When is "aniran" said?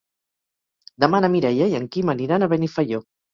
2.15-2.47